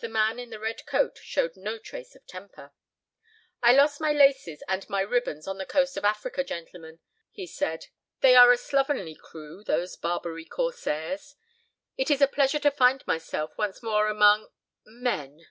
The 0.00 0.08
man 0.08 0.40
in 0.40 0.50
the 0.50 0.58
red 0.58 0.84
coat 0.84 1.16
showed 1.22 1.56
no 1.56 1.78
trace 1.78 2.16
of 2.16 2.26
temper. 2.26 2.72
"I 3.62 3.72
lost 3.72 4.00
my 4.00 4.12
laces 4.12 4.64
and 4.66 4.90
my 4.90 5.00
ribbons 5.02 5.46
on 5.46 5.58
the 5.58 5.64
coast 5.64 5.96
of 5.96 6.04
Africa, 6.04 6.42
gentlemen," 6.42 6.98
he 7.30 7.46
said. 7.46 7.86
"They 8.18 8.34
are 8.34 8.50
a 8.50 8.56
slovenly 8.56 9.14
crew—those 9.14 9.94
Barbary 9.98 10.44
corsairs. 10.46 11.36
It 11.96 12.10
is 12.10 12.20
a 12.20 12.26
pleasure 12.26 12.58
to 12.58 12.70
find 12.72 13.06
myself 13.06 13.56
once 13.56 13.80
more 13.80 14.08
among—men." 14.08 15.46